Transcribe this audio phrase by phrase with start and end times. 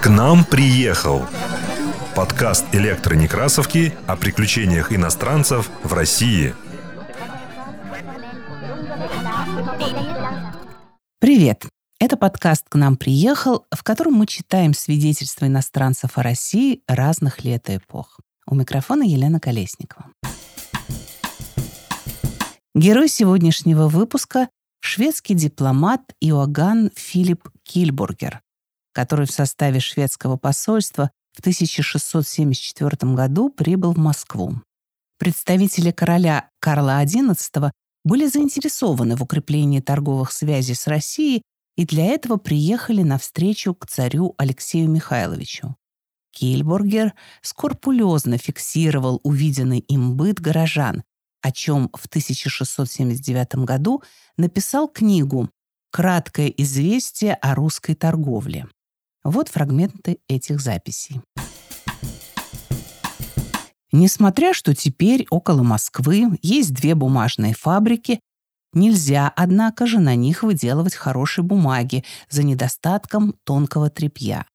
[0.00, 1.22] К нам приехал
[2.16, 6.52] подкаст электронекрасовки о приключениях иностранцев в России.
[11.20, 11.64] Привет!
[12.00, 17.70] Это подкаст «К нам приехал», в котором мы читаем свидетельства иностранцев о России разных лет
[17.70, 18.18] и эпох.
[18.48, 20.06] У микрофона Елена Колесникова.
[22.74, 24.48] Герой сегодняшнего выпуска—
[24.84, 28.42] шведский дипломат Иоганн Филипп Кильбургер,
[28.92, 34.60] который в составе шведского посольства в 1674 году прибыл в Москву.
[35.18, 37.70] Представители короля Карла XI
[38.04, 41.42] были заинтересованы в укреплении торговых связей с Россией
[41.76, 45.76] и для этого приехали навстречу к царю Алексею Михайловичу.
[46.30, 51.04] Кильбургер скорпулезно фиксировал увиденный им быт горожан,
[51.44, 54.02] о чем в 1679 году
[54.38, 55.50] написал книгу
[55.92, 58.66] «Краткое известие о русской торговле».
[59.24, 61.20] Вот фрагменты этих записей.
[63.92, 68.20] Несмотря, что теперь около Москвы есть две бумажные фабрики,
[68.72, 74.46] нельзя, однако же, на них выделывать хорошей бумаги за недостатком тонкого тряпья.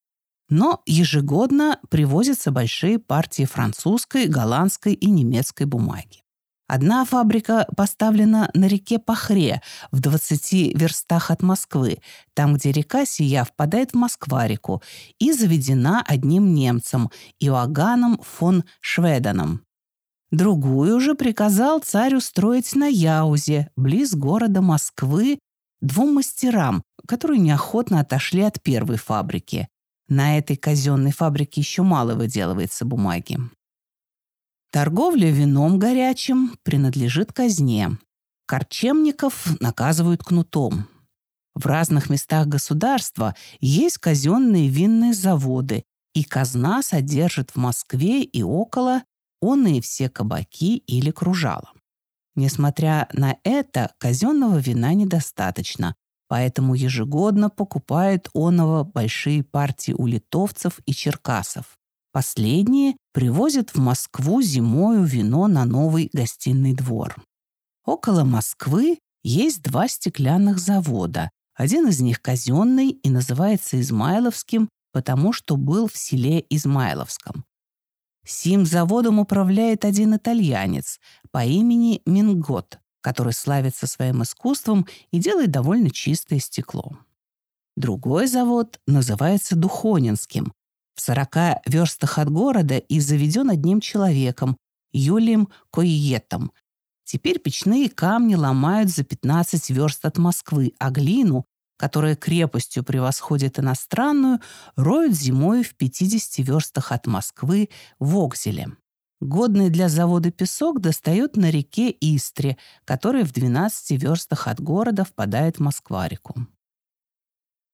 [0.49, 6.23] Но ежегодно привозятся большие партии французской, голландской и немецкой бумаги.
[6.69, 11.97] Одна фабрика поставлена на реке Пахре в 20 верстах от Москвы,
[12.35, 14.83] там, где река сия впадает в Москва-реку,
[15.17, 19.63] и заведена одним немцем, Иоганном фон Шведеном.
[20.29, 25.39] Другую же приказал царь устроить на Яузе, близ города Москвы,
[25.81, 29.67] двум мастерам, которые неохотно отошли от первой фабрики.
[30.07, 33.39] На этой казенной фабрике еще мало выделывается бумаги.
[34.71, 37.97] Торговля вином горячим принадлежит казне.
[38.45, 40.87] Корчемников наказывают кнутом.
[41.55, 49.03] В разных местах государства есть казенные винные заводы, и казна содержит в Москве и около
[49.41, 51.71] он и все кабаки или кружала.
[52.35, 55.95] Несмотря на это, казенного вина недостаточно,
[56.27, 61.78] поэтому ежегодно покупают оного большие партии у литовцев и черкасов.
[62.11, 67.15] Последние привозят в Москву зимою вино на новый гостиный двор.
[67.85, 71.29] Около Москвы есть два стеклянных завода.
[71.53, 77.45] Один из них казенный и называется Измайловским, потому что был в селе Измайловском.
[78.25, 80.99] Сим заводом управляет один итальянец
[81.31, 86.97] по имени Мингот, который славится своим искусством и делает довольно чистое стекло.
[87.75, 90.51] Другой завод называется Духонинским,
[90.99, 94.57] в сорока верстах от города и заведен одним человеком,
[94.91, 96.51] Юлием Коиетом.
[97.05, 101.45] Теперь печные камни ломают за 15 верст от Москвы, а глину,
[101.77, 104.41] которая крепостью превосходит иностранную,
[104.75, 108.67] роют зимой в 50 верстах от Москвы в Окзеле.
[109.21, 115.57] Годный для завода песок достают на реке Истре, которая в 12 верстах от города впадает
[115.57, 116.45] в Москва-реку.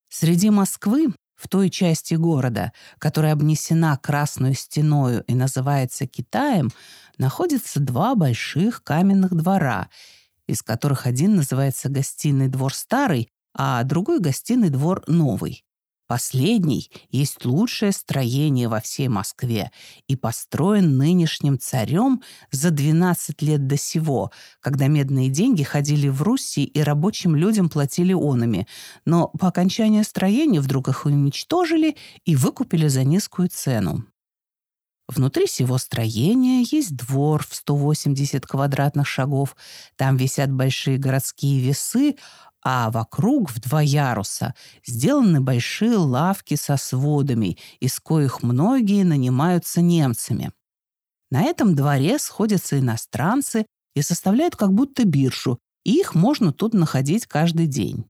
[0.10, 6.72] Среди Москвы в той части города, которая обнесена Красной стеною и называется Китаем,
[7.18, 9.90] находятся два больших каменных двора,
[10.48, 15.65] из которых один называется Гостиный двор Старый, а другой Гостиный двор Новый.
[16.08, 19.72] Последний есть лучшее строение во всей Москве
[20.08, 22.22] и построен нынешним царем
[22.52, 28.14] за 12 лет до сего, когда медные деньги ходили в Руси и рабочим людям платили
[28.14, 28.68] онами,
[29.06, 34.06] но по окончании строения вдруг их уничтожили и выкупили за низкую цену.
[35.08, 39.56] Внутри всего строения есть двор в 180 квадратных шагов.
[39.98, 42.16] Там висят большие городские весы,
[42.64, 44.56] а вокруг в два яруса
[44.86, 50.52] сделаны большие лавки со сводами, из коих многие нанимаются немцами.
[51.30, 57.28] На этом дворе сходятся иностранцы и составляют как будто биржу, и их можно тут находить
[57.28, 58.06] каждый день.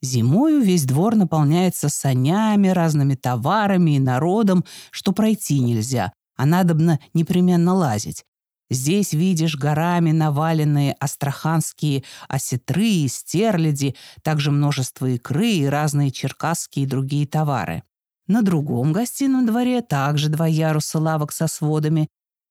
[0.00, 7.74] Зимою весь двор наполняется санями, разными товарами и народом, что пройти нельзя, а надобно непременно
[7.74, 8.24] лазить.
[8.70, 16.88] Здесь видишь горами наваленные астраханские осетры и стерляди, также множество икры и разные черкасские и
[16.88, 17.82] другие товары.
[18.26, 22.08] На другом гостином дворе также два яруса лавок со сводами.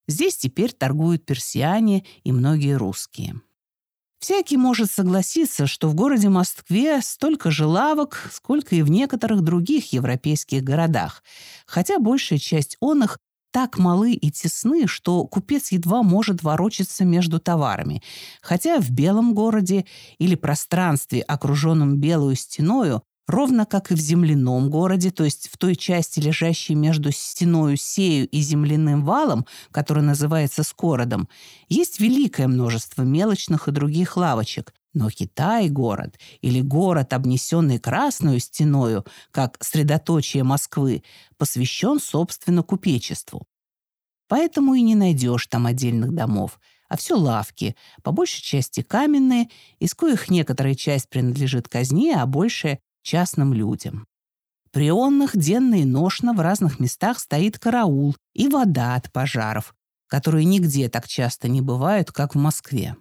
[0.08, 3.42] Здесь теперь торгуют персиане и многие русские.
[4.20, 9.92] Всякий может согласиться, что в городе Москве столько же лавок, сколько и в некоторых других
[9.92, 11.24] европейских городах,
[11.66, 13.18] хотя большая часть он их
[13.54, 18.02] так малы и тесны, что купец едва может ворочаться между товарами.
[18.42, 19.86] Хотя в белом городе
[20.18, 25.76] или пространстве, окруженном белую стеною, ровно как и в земляном городе, то есть в той
[25.76, 31.30] части, лежащей между стеною сею и земляным валом, который называется скородом,
[31.70, 39.58] есть великое множество мелочных и других лавочек, но Китай-город или город, обнесенный Красную стеною, как
[39.62, 41.04] средоточие Москвы,
[41.38, 43.46] посвящен, собственно, купечеству.
[44.28, 46.60] Поэтому и не найдешь там отдельных домов,
[46.90, 49.50] а все лавки, по большей части каменные,
[49.80, 54.06] из коих некоторая часть принадлежит казне, а большая— частным людям.
[54.72, 59.76] При онных денно и ношно в разных местах стоит караул и вода от пожаров,
[60.08, 62.96] которые нигде так часто не бывают, как в Москве.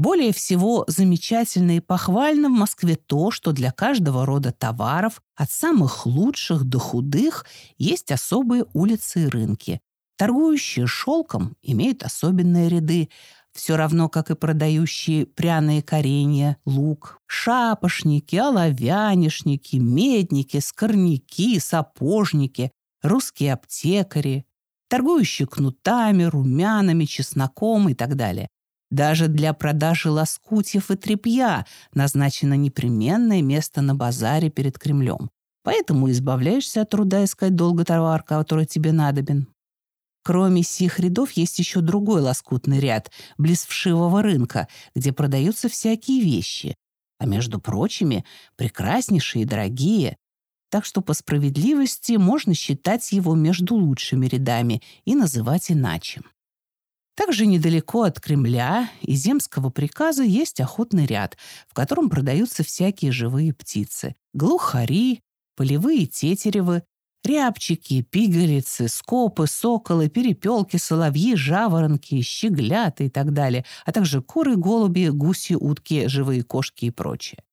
[0.00, 6.06] Более всего замечательно и похвально в Москве то, что для каждого рода товаров, от самых
[6.06, 7.44] лучших до худых,
[7.76, 9.82] есть особые улицы и рынки.
[10.16, 13.10] Торгующие шелком имеют особенные ряды,
[13.52, 24.46] все равно, как и продающие пряные коренья, лук, шапошники, оловянишники, медники, скорняки, сапожники, русские аптекари,
[24.88, 28.48] торгующие кнутами, румянами, чесноком и так далее.
[28.90, 31.64] Даже для продажи лоскутьев и тряпья
[31.94, 35.30] назначено непременное место на базаре перед Кремлем.
[35.62, 39.46] Поэтому избавляешься от труда искать долго товар, который тебе надобен.
[40.22, 46.76] Кроме сих рядов есть еще другой лоскутный ряд, близ вшивого рынка, где продаются всякие вещи,
[47.18, 48.24] а между прочими
[48.56, 50.16] прекраснейшие и дорогие.
[50.70, 56.22] Так что по справедливости можно считать его между лучшими рядами и называть иначе.
[57.20, 61.36] Также недалеко от Кремля и земского приказа есть охотный ряд,
[61.68, 64.16] в котором продаются всякие живые птицы.
[64.32, 65.20] Глухари,
[65.54, 66.82] полевые тетеревы,
[67.22, 75.10] рябчики, пигалицы, скопы, соколы, перепелки, соловьи, жаворонки, щегляты и так далее, а также куры, голуби,
[75.10, 77.44] гуси, утки, живые кошки и прочее.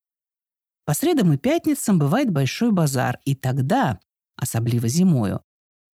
[0.85, 3.99] По средам и пятницам бывает большой базар, и тогда,
[4.37, 5.41] особливо зимою,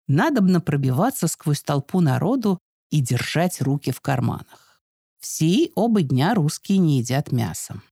[0.08, 2.58] надобно пробиваться сквозь толпу народу
[2.92, 4.80] и держать руки в карманах.
[5.18, 7.82] Все оба дня русские не едят мясо.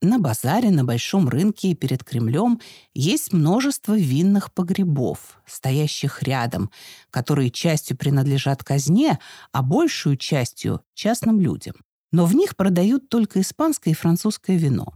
[0.00, 2.60] На базаре, на большом рынке и перед Кремлем
[2.94, 6.70] есть множество винных погребов, стоящих рядом,
[7.10, 9.18] которые частью принадлежат казне,
[9.50, 11.74] а большую частью— частным людям.
[12.12, 14.94] Но в них продают только испанское и французское вино.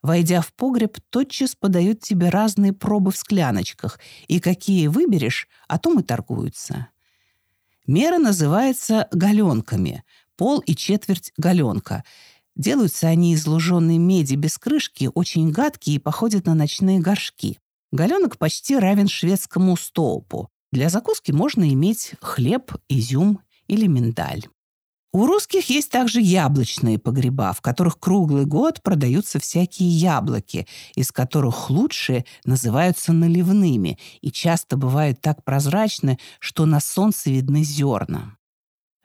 [0.00, 6.00] Войдя в погреб, тотчас подают тебе разные пробы в скляночках, и какие выберешь, о том
[6.00, 6.88] и торгуются.
[7.86, 10.04] Мера называется галенками,
[10.36, 12.04] пол и четверть галенка.
[12.56, 17.58] Делаются они из луженой меди без крышки, очень гадкие и походят на ночные горшки.
[17.92, 20.50] Галенок почти равен шведскому стоупу.
[20.72, 24.46] Для закуски можно иметь хлеб, изюм или миндаль.
[25.12, 31.68] У русских есть также яблочные погреба, в которых круглый год продаются всякие яблоки, из которых
[31.68, 38.36] лучшие называются наливными и часто бывают так прозрачны, что на солнце видны зерна.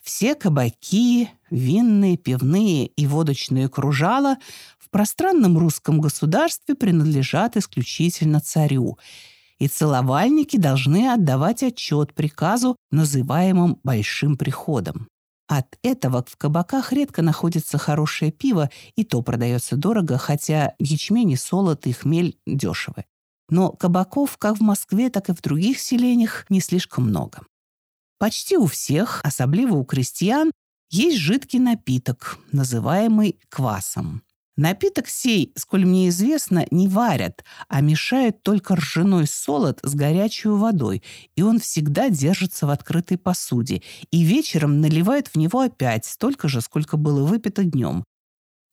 [0.03, 4.37] Все кабаки, винные, пивные и водочные кружала
[4.77, 8.99] в пространном русском государстве принадлежат исключительно царю,
[9.57, 15.07] и целовальники должны отдавать отчет приказу, называемым «большим приходом».
[15.47, 21.35] От этого в кабаках редко находится хорошее пиво, и то продается дорого, хотя ячмень и
[21.35, 23.05] солод и хмель дешевы.
[23.49, 27.41] Но кабаков как в Москве, так и в других селениях не слишком много.
[28.17, 30.51] Почти у всех, особливо у крестьян,
[30.89, 34.23] есть жидкий напиток, называемый квасом.
[34.57, 41.03] Напиток сей, сколь мне известно, не варят, а мешают только ржаной солод с горячей водой,
[41.35, 43.81] и он всегда держится в открытой посуде,
[44.11, 48.05] и вечером наливают в него опять столько же, сколько было выпито днем.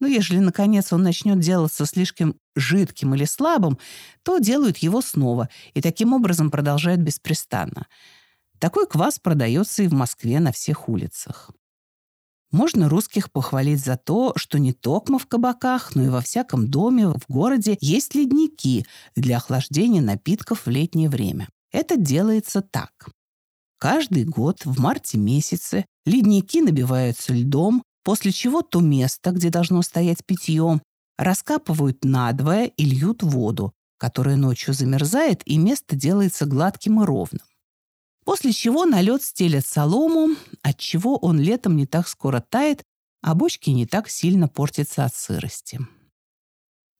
[0.01, 3.79] Но ежели, наконец, он начнет делаться слишком жидким или слабым,
[4.25, 7.87] то делают его снова, и таким образом продолжают беспрестанно.
[8.61, 11.51] Такой квас продается и в Москве на всех улицах.
[12.53, 17.09] Можно русских похвалить за то, что не только в кабаках, но и во всяком доме
[17.09, 21.49] в городе есть ледники для охлаждения напитков в летнее время.
[21.73, 23.09] Это делается так.
[23.79, 30.25] Каждый год в марте месяце ледники набиваются льдом, после чего то место, где должно стоять
[30.25, 30.83] питье,
[31.19, 37.41] раскапывают надвое и льют воду, которая ночью замерзает, и место делается гладким и ровным.
[38.25, 42.83] После чего на лед стелят солому, отчего он летом не так скоро тает,
[43.21, 45.81] а бочки не так сильно портятся от сырости.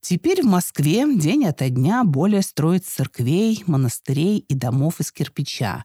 [0.01, 5.85] Теперь в Москве день ото дня более строят церквей, монастырей и домов из кирпича.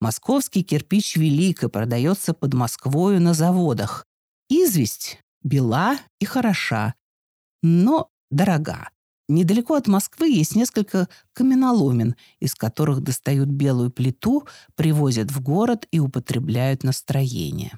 [0.00, 4.06] Московский кирпич велик и продается под Москвою на заводах.
[4.48, 6.94] Известь бела и хороша,
[7.62, 8.88] но дорога.
[9.32, 16.00] Недалеко от Москвы есть несколько каменоломен, из которых достают белую плиту, привозят в город и
[16.00, 17.72] употребляют на строение.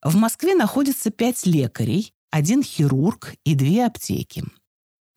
[0.00, 4.44] В Москве находится пять лекарей, один хирург и две аптеки.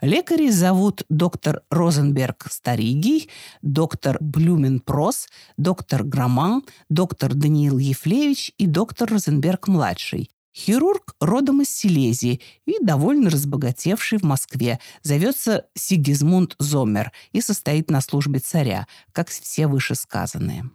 [0.01, 3.29] Лекарей зовут доктор Розенберг Старигий,
[3.61, 10.31] доктор Блюмен Прос, доктор Громан, доктор Даниил Ефлевич и доктор Розенберг-младший.
[10.55, 14.79] Хирург родом из Силезии и довольно разбогатевший в Москве.
[15.01, 20.69] Зовется Сигизмунд Зомер и состоит на службе царя, как все вышесказанные.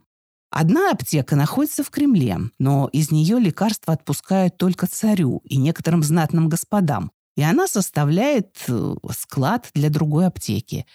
[0.51, 6.49] Одна аптека находится в Кремле, но из нее лекарства отпускают только царю и некоторым знатным
[6.49, 10.87] господам, и она составляет э, склад для другой аптеки.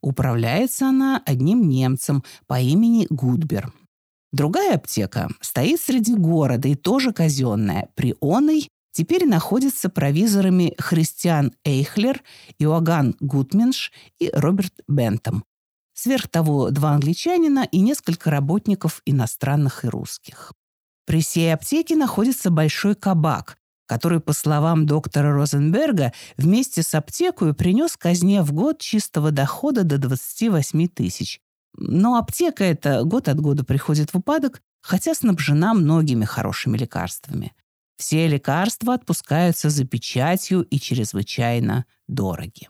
[0.00, 3.72] Управляется она одним немцем по имени Гудбер.
[4.32, 7.88] Другая аптека стоит среди города и тоже казенная.
[7.96, 12.22] При оной теперь находятся провизорами Христиан Эйхлер,
[12.58, 15.44] Иоганн Гутменш и Роберт Бентом.
[15.94, 20.52] Сверх того, два англичанина и несколько работников иностранных и русских.
[21.06, 27.96] При сей аптеке находится большой кабак, который, по словам доктора Розенберга, вместе с аптекой принес
[27.96, 31.40] казне в год чистого дохода до 28 тысяч,
[31.80, 37.52] но аптека эта год от года приходит в упадок, хотя снабжена многими хорошими лекарствами.
[37.96, 42.68] Все лекарства отпускаются за печатью и чрезвычайно дороги.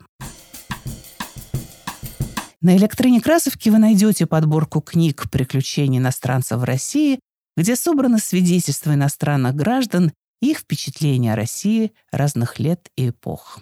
[2.61, 7.19] На электронекрасовке вы найдете подборку книг «Приключения иностранцев в России»,
[7.57, 13.59] где собраны свидетельства иностранных граждан и их впечатления о России разных лет и эпох.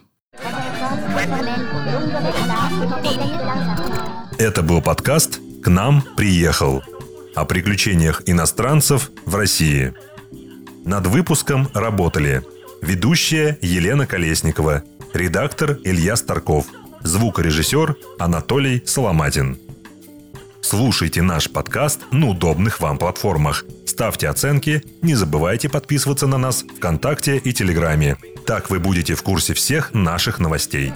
[4.40, 6.82] Это был подкаст «К нам приехал»
[7.34, 9.92] о приключениях иностранцев в России.
[10.82, 12.42] Над выпуском работали
[12.80, 14.82] ведущая Елена Колесникова,
[15.12, 16.68] редактор Илья Старков,
[17.02, 19.58] звукорежиссер Анатолий Соломатин.
[20.62, 23.66] Слушайте наш подкаст на удобных вам платформах.
[23.84, 28.16] Ставьте оценки, не забывайте подписываться на нас ВКонтакте и Телеграме.
[28.46, 30.94] Так вы будете в курсе всех наших новостей.